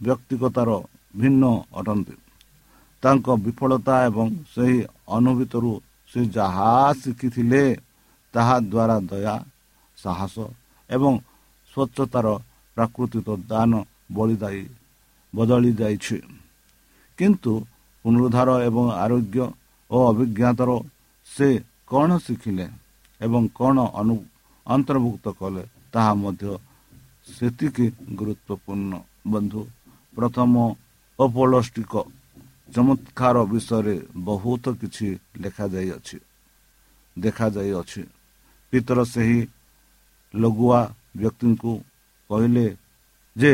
ବ୍ୟକ୍ତିଗତାର 0.00 0.70
ଭିନ୍ନ 1.20 1.42
ଅଟନ୍ତି 1.78 2.16
ତାଙ୍କ 3.02 3.26
ବିଫଳତା 3.44 3.94
ଏବଂ 4.08 4.26
ସେହି 4.54 4.78
ଅନୁଭୂତିରୁ 5.16 5.72
ସେ 6.12 6.20
ଯାହା 6.36 6.70
ଶିଖିଥିଲେ 7.00 7.64
ତାହା 8.34 8.56
ଦ୍ୱାରା 8.72 8.96
ଦୟା 9.10 9.36
ସାହସ 9.98 10.36
ଏବଂ 10.90 11.12
ସ୍ୱଚ୍ଛତାର 11.76 12.26
ପ୍ରାକୃତିକ 12.76 13.26
ଦାନ 13.50 13.72
ବଳିଦାୟୀ 14.16 14.64
ବଦଳି 15.32 15.70
ଯାଇଛି। 15.80 16.18
କିନ୍ତୁ 17.18 17.52
ପୁନରୁଦ୍ଧାର 18.04 18.48
ଏବଂ 18.68 18.84
ଆରୋଗ୍ୟ 19.04 19.38
ଓ 19.90 19.96
ଅଭିଜ୍ଞତାର 20.10 20.70
ସେ 21.26 21.48
କ'ଣ 21.90 22.08
ଶିଖିଲେ 22.24 22.66
ଏବଂ 23.20 23.42
କ'ଣ 23.58 23.76
ଅନ୍ତର୍ଭୁକ୍ତ 24.66 25.26
କଲେ 25.40 25.62
ତାହା 25.92 26.12
ମଧ୍ୟ 26.22 26.50
ସେତିକି 27.26 27.86
ଗୁରୁତ୍ୱପୂର୍ଣ୍ଣ। 28.18 28.92
ବନ୍ଧୁ 29.32 29.60
ପ୍ରଥମ 30.14 30.52
ଅପୋଲଷ୍ଟିକ 31.18 31.94
ଚମତ୍କାର 32.74 33.36
ବିଷୟରେ 33.52 33.96
ବହୁତ 34.26 34.64
କିଛି 34.80 35.08
ଲେଖାଯାଇଅଛି 35.42 36.18
ଦେଖାଯାଇଅଛି। 37.16 38.02
ପିତର 38.72 38.98
ସେହି 39.12 39.40
ଲଗୁଆ 40.34 40.80
ବ୍ୟକ୍ତିଙ୍କୁ 41.20 41.72
କହିଲେ 42.30 42.66
ଯେ 43.36 43.52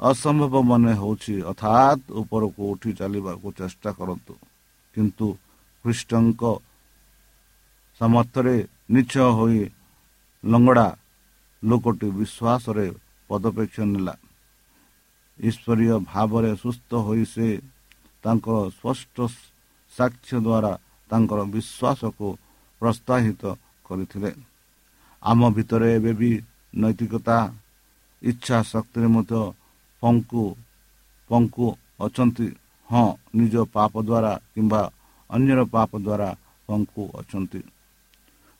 ଅସମ୍ଭବ 0.00 0.54
ମନେ 0.70 0.92
ହେଉଛି 1.00 1.34
ଅର୍ଥାତ୍ 1.50 2.02
ଉପରକୁ 2.20 2.62
ଉଠି 2.72 2.90
ଚାଲିବାକୁ 3.00 3.46
ଚେଷ୍ଟା 3.58 3.90
କରନ୍ତୁ। 3.98 4.34
କିନ୍ତୁ 4.94 5.26
ଖ୍ରୀଷ୍ଟଙ୍କ 5.84 6.42
ସମର୍ଥରେ 8.00 8.56
ନିଚ 8.94 9.12
ହୋଇ 9.38 9.60
ଲଙ୍ଗଡ଼ା 10.44 10.88
ଲୋକଟି 11.62 12.08
ବିଶ୍ୱାସରେ 12.18 12.86
ପଦପେକ୍ଷ 13.30 13.76
ନେଲା। 13.92 14.14
ଈଶ୍ୱରୀୟ 15.38 15.94
ଭାବରେ 16.10 16.50
ସୁସ୍ଥ 16.62 16.90
ହୋଇ 17.06 17.24
ସେ 17.34 17.48
ତାଙ୍କର 18.24 18.56
ସ୍ପଷ୍ଟ 18.78 19.16
ସାକ୍ଷ୍ୟ 19.92 20.36
ଦ୍ୱାରା 20.46 20.72
ତାଙ୍କର 21.10 21.40
ବିଶ୍ୱାସକୁ 21.54 22.26
ପ୍ରୋତ୍ସାହିତ 22.80 23.42
କରିଥିଲେ। 23.86 24.30
ଆମ 25.22 25.40
ଭିତରେ 25.56 25.88
ଏବେ 25.98 26.12
ବି 26.20 26.30
ନୈତିକତା 26.72 27.38
ଇଚ୍ଛା 28.22 28.56
ଶକ୍ତିରେ 28.72 29.08
ମଧ୍ୟ 29.14 29.40
ପଙ୍କୁ 30.02 30.44
ପଙ୍କୁ 31.30 31.66
ଅଛନ୍ତି। 32.04 32.46
ହଁ 32.90 33.06
ନିଜ 33.38 33.54
ପାପ 33.74 33.92
ଦ୍ୱାରା 34.08 34.32
କିମ୍ବା 34.52 34.82
ଅନ୍ୟର 35.30 35.60
ପାପ 35.74 35.90
ଦ୍ୱାରା 35.98 36.28
ପଙ୍କୁ 36.68 37.02
ଅଛନ୍ତି। 37.20 37.60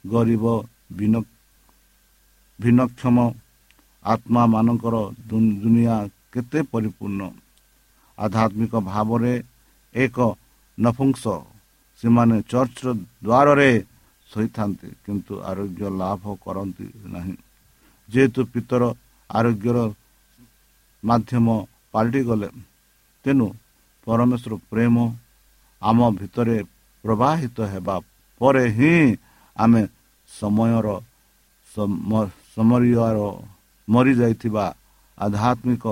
ଗରିବ 0.04 0.44
ଭିନ୍ନକ୍ଷମ 2.58 3.16
ଆତ୍ମାମାନଙ୍କର 4.04 4.96
ଦୁନିଆ 5.28 5.96
କେତେ 6.32 6.60
ପରିପୂର୍ଣ୍ଣ। 6.72 7.22
ଆଧ୍ୟାତ୍ମିକ 8.18 8.72
ଭାବରେ 8.90 9.34
ଏକ 9.94 10.16
ନଫୁଂସ 10.78 11.24
ସେମାନେ 12.00 12.36
ଚର୍ଚ୍ଚର 12.50 12.88
ଦ୍ୱାରରେ 13.26 13.70
ଶୋଇଥାନ୍ତି 14.28 14.88
କିନ୍ତୁ 15.04 15.32
ଆରୋଗ୍ୟ 15.50 15.82
ଲାଭ 16.00 16.22
କରନ୍ତି 16.44 16.86
ନାହିଁ। 17.14 17.36
ଯେହେତୁ 18.12 18.40
ପିତର 18.52 18.82
ଆରୋଗ୍ୟର 19.30 19.78
ମାଧ୍ୟମ 21.02 21.46
ପାଲଟିଗଲେ 21.92 22.48
ତେଣୁ 23.24 23.46
ପରମେଶ୍ୱର 24.06 24.52
ପ୍ରେମ 24.70 24.96
ଆମ 25.82 25.98
ଭିତରେ 26.18 26.58
ପ୍ରବାହିତ 27.04 27.58
ହେବା 27.72 27.96
ପରେ 28.40 28.64
ହିଁ 28.76 28.94
ଆମେ 29.56 29.82
ସମୟର 30.28 30.86
ସମରୀୟର 32.54 33.18
ମରିଯାଇଥିବା 33.88 34.64
ଆଧ୍ୟାତ୍ମିକ 35.18 35.84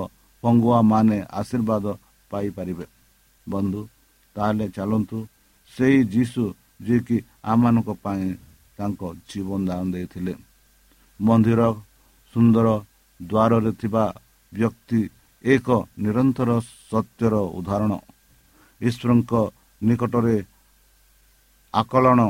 ପଙ୍ଗୁଆ 0.43 0.79
ମାନେ 0.93 1.19
ଆଶୀର୍ବାଦ 1.41 1.85
ପାଇପାରିବେ। 2.31 2.87
ବନ୍ଧୁ 3.47 3.81
ତାହେଲେ 4.37 4.67
ଚାଲନ୍ତୁ 4.77 5.19
ସେଇ 5.73 5.99
ଯୀଶୁ 6.13 6.43
ଯିଏକି 6.87 7.17
ଆମମାନଙ୍କ 7.51 7.89
ପାଇଁ 8.05 8.27
ତାଙ୍କ 8.79 9.01
ଜୀବନ 9.29 9.61
ଦାନ 9.69 9.83
ଦେଇଥିଲେ। 9.95 10.35
ମନ୍ଦିର 11.21 11.61
ସୁନ୍ଦର 12.35 12.69
ଦ୍ୱାରରେ 13.21 13.71
ଥିବା 13.81 14.05
ବ୍ୟକ୍ତି 14.53 15.01
ଏକ 15.45 15.69
ନିରନ୍ତର 15.99 16.51
ସତ୍ୟର 16.91 17.35
ଉଦାହରଣ। 17.59 17.93
ଈଶ୍ୱରଙ୍କ 18.81 19.33
ନିକଟରେ 19.83 20.37
ଆକଳନ 21.75 22.21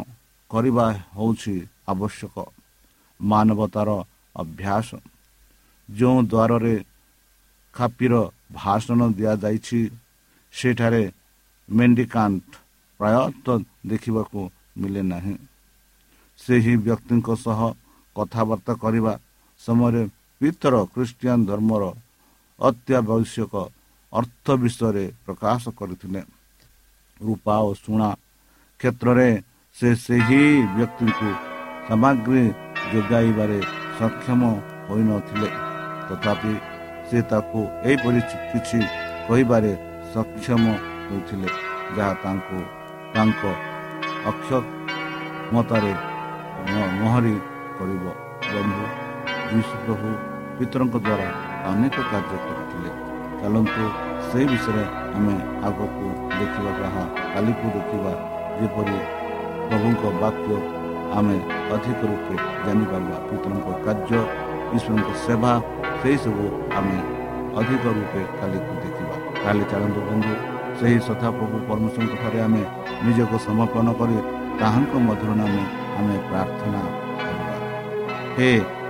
କରିବା 0.51 0.87
ହେଉଛି 1.17 1.55
ଆବଶ୍ୟକ। 1.89 2.37
ମାନବତାର 3.21 3.89
ଅଭ୍ୟାସ। 4.37 4.89
ଯେଉଁ 5.89 6.19
ଦ୍ୱାରରେ 6.23 6.75
ଖାପିର 7.75 8.15
ଭାଷଣ 8.53 9.01
ଦିଆଯାଇଛି 9.13 9.81
ସେଠାରେ 10.55 11.05
ମେଣ୍ଡିକାଣ୍ଟ 11.69 12.49
ପ୍ରାୟତଃ 13.01 13.59
ଦେଖିବାକୁ 13.87 14.41
ମିଳେ 14.81 15.03
ନାହିଁ। 15.03 15.35
ସେହି 16.39 16.75
ବ୍ୟକ୍ତିଙ୍କ 16.77 17.29
ସହ 17.45 17.61
କଥାବାର୍ତ୍ତା 18.17 18.75
କରିବା 18.75 19.13
ସମୟରେ 19.61 20.03
ପିତର 20.41 20.75
ଖ୍ରୀଷ୍ଟିଆନ 20.93 21.41
ଧର୍ମର 21.51 21.83
ଅତ୍ୟାବଶ୍ୟକ 22.61 23.55
ଅର୍ଥ 24.13 24.47
ବିଷୟରେ 24.63 25.05
ପ୍ରକାଶ 25.27 25.63
କରିଥିଲେ। 25.79 26.21
ରୂପା 27.21 27.57
ଓ 27.67 27.71
ଶୁଣା 27.83 28.11
କ୍ଷେତ୍ରରେ 28.81 29.31
ସେ 29.77 29.89
ସେହି 30.05 30.43
ବ୍ୟକ୍ତିଙ୍କୁ 30.77 31.31
ସାମଗ୍ରୀ 31.89 32.45
ଯୋଗାଇବାରେ 32.93 33.59
ସକ୍ଷମ 33.99 34.41
ହୋଇନଥିଲେ। 34.89 35.51
ତଥାପି 36.09 36.55
ସେ 37.09 37.19
ତାକୁ 37.31 37.61
ଏହିପରି 37.89 38.21
କିଛି 38.51 38.79
କହିବାରେ 39.29 39.73
ସକ୍ଷମ 40.15 40.65
ହୋଇଥିଲେ 41.09 41.49
ଯାହା 41.97 42.15
ତାଙ୍କୁ 42.23 42.59
ତାଙ୍କ 43.15 43.43
ଅକ୍ଷମତାରେ 44.31 45.93
ମହରି 47.01 47.35
କରିବ। 47.79 48.05
ବନ୍ଧୁ 48.53 48.85
ଯୀଶୁ 49.51 49.75
ପ୍ରଭୁ 49.85 50.09
ପିତରଙ୍କ 50.57 50.95
ଦ୍ୱାରା 51.07 51.29
ଅନେକ 51.71 51.97
କାର୍ଯ୍ୟ 52.11 52.37
କରିଥିଲେ। 52.47 52.91
ଚାଲନ୍ତୁ 53.41 53.85
ସେହି 54.29 54.47
ବିଷୟରେ 54.53 54.85
ଆମେ 55.17 55.35
ଆଗକୁ 55.69 56.07
ଦେଖିବା 56.39 56.71
ଯାହା 56.81 57.05
କାଲିକୁ 57.33 57.67
ଦେଖିବା 57.77 58.13
ଯେପରି 58.59 58.97
ପ୍ରଭୁଙ୍କ 59.69 60.03
ବାକ୍ୟ 60.23 60.51
ଆମେ 61.19 61.37
ଅଧିକ 61.75 62.01
ରୂପେ 62.11 62.35
ଜାଣିପାରିବା। 62.65 63.19
ପିତରଙ୍କ 63.29 63.69
କାର୍ଯ୍ୟ 63.87 64.21
ଈଶ୍ୱରଙ୍କ 64.77 65.11
ସେବା 65.25 65.53
ସେହିସବୁ 66.01 66.45
ଆମେ 66.79 66.99
ଅଧିକ 67.61 67.85
ରୂପେ 67.99 68.23
କାଲିକୁ 68.39 68.73
ଦେଖିବା। 68.85 69.15
କାଲି 69.43 69.65
ଚାଲନ୍ତୁ 69.71 70.01
ବନ୍ଧୁ 70.09 70.33
ସେହି 70.79 70.99
ସଥାପ୍ରଭୁ 71.09 71.57
ପରମେଶ୍ୱରଙ୍କ 71.69 72.15
ଠାରେ 72.23 72.39
ଆମେ 72.47 72.63
ନିଜକୁ 73.05 73.37
ସମର୍ପଣ 73.49 73.87
କରି 74.01 74.17
ତାହାଙ୍କ 74.61 74.93
ମଧ୍ୟରୁ 75.07 75.35
ନାମେ 75.41 75.63
ଆମେ 75.99 76.17
ପ୍ରାର୍ଥନା 76.29 76.81
କରିବା। 77.23 77.55
ହେ 78.37 78.51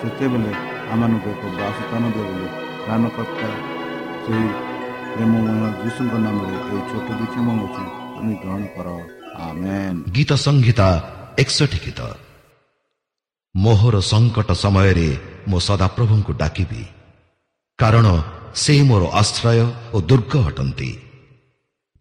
ସେତେବେଳେ 0.00 0.52
ଆମମାନଙ୍କୁ 0.92 1.28
ଏକ 1.30 1.42
ବାସସ୍ଥାନ 1.58 2.02
ଦିଅ 2.14 2.24
ବୋଲି 2.28 2.48
ପ୍ରାଣକର୍ତ୍ତା 2.84 3.48
ସେହି 4.24 4.48
ପ୍ରେମମୟ 5.14 5.48
ଯୀଶୁଙ୍କ 5.82 6.14
ନାମରେ 6.24 6.56
ଏହି 6.60 6.80
ଛୋଟ 6.90 7.08
ବିକ୍ଷମ 7.20 7.46
ଅଛି 7.64 7.84
ତୁମେ 8.14 8.34
ଗ୍ରହଣ 8.42 8.62
କର। 8.76 8.88
ଗୀତ 10.14 10.30
ସଂହିତା 10.32 10.88
ଏକଷଠି 11.38 11.78
ଗୀତ। 11.84 12.00
ମୋହର 13.56 13.96
ସଙ୍କଟ 14.00 14.50
ସମୟରେ 14.64 15.08
ମୁଁ 15.48 15.60
ସଦାପ୍ରଭୁଙ୍କୁ 15.60 16.32
ଡାକିବି। 16.32 16.82
କାରଣ 17.78 18.06
ସେ 18.54 18.74
ମୋର 18.82 19.02
ଆଶ୍ରୟ 19.12 19.60
ଓ 19.92 19.96
ଦୁର୍ଗ 20.00 20.32
ଅଟନ୍ତି। 20.46 20.90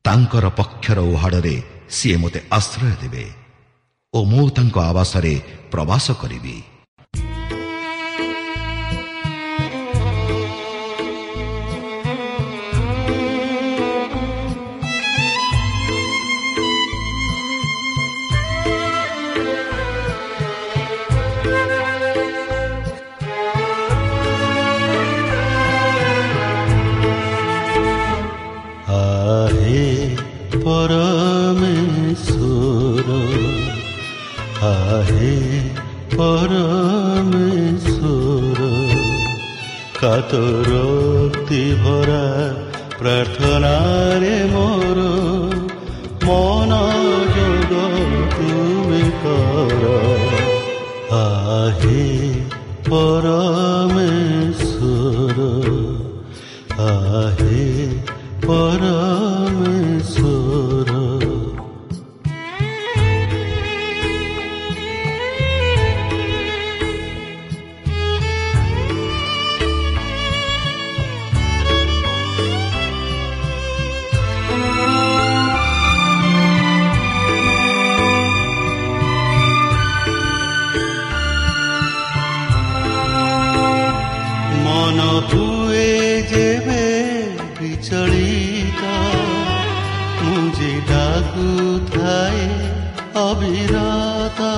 ତାଙ୍କର 0.05 0.45
ପକ୍ଷର 0.49 0.99
ଉହାଡ଼ରେ 0.99 1.55
ସିଏ 1.89 2.17
ମୋତେ 2.17 2.39
ଆଶ୍ରୟ 2.51 2.91
ଦେବେ 3.01 3.25
ଓ 4.13 4.17
ମୁଁ 4.23 4.49
ତାଙ୍କ 4.49 4.75
ଆବାସରେ 4.91 5.33
ପ୍ରବାସ 5.71 6.11
କରିବି। 6.11 6.57
क्ति 40.21 41.63
भर 41.83 42.09
ম 44.53 44.58
ବିଚଳିତ 87.89 88.89
ମୁଁ 90.17 90.41
ଯେ 90.57 90.73
ଡାକୁଥାଏ 90.89 92.43
ଅବିରତ 93.21 94.49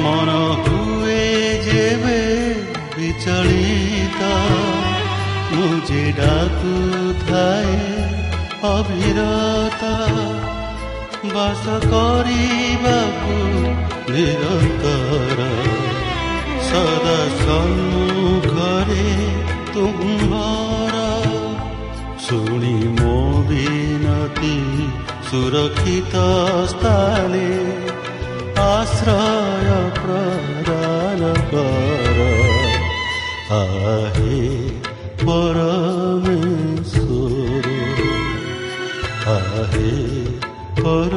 ମନ 0.00 0.34
ହୁଏ 0.64 1.22
ଯେବେ 1.68 2.18
ବିଚଳିତ 2.96 4.32
ମୁଁ 5.52 5.72
ଯେ 5.88 6.04
ଡାକୁଥାଏ 6.18 7.78
ଅବିରତ 8.72 9.92
ବାସ 11.32 11.78
କରିବାକୁ 11.86 13.38
ନିରନ୍ତର 14.10 15.69
सदस 16.70 17.38
सुख 17.42 18.54
रे 18.88 19.06
तुम्हारा। 19.74 21.08
सोनी 22.18 22.74
मोदेना 22.88 24.18
ती 24.38 24.56
सुरखित 25.30 26.14
स्थले 26.70 27.50
आश्रय 28.62 29.70
प्रदान 29.98 31.22
कर। 31.50 32.18
आहे 33.52 34.38
परमेस्वर 35.22 36.06
आहे 39.26 39.94
पर 40.80 41.16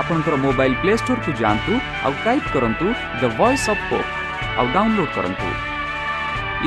ଆପଣଙ୍କର 0.00 0.34
ମୋବାଇଲ୍ 0.44 0.76
ପ୍ଲେ 0.82 0.92
ଷ୍ଟୋରକୁ 1.00 1.30
ଯାଆନ୍ତୁ 1.40 1.72
ଆଉ 2.06 2.12
ଟାଇପ୍ 2.24 2.48
କରନ୍ତୁ 2.54 2.86
ଦ 3.20 3.22
ଭଏସ୍ 3.38 3.66
ଅଫ୍ 3.72 3.82
ପୋପ୍ 3.90 4.10
ଆଉ 4.58 4.66
ଡାଉନଲୋଡ୍ 4.74 5.12
କରନ୍ତୁ। 5.16 5.48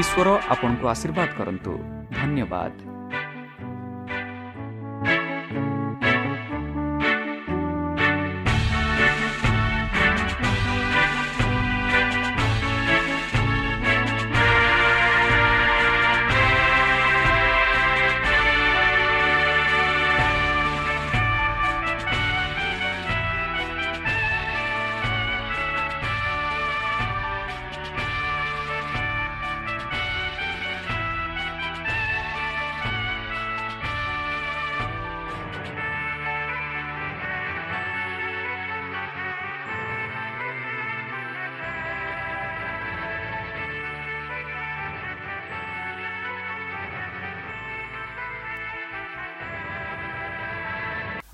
ଈଶ୍ୱର 0.02 0.28
ଆପଣଙ୍କୁ 0.54 0.86
ଆଶୀର୍ବାଦ 0.94 1.30
କରନ୍ତୁ। 1.40 1.72
ଧନ୍ୟବାଦ। 2.20 2.95